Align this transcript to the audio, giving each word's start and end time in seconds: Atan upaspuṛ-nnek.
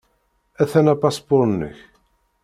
Atan 0.61 0.87
upaspuṛ-nnek. 0.93 1.77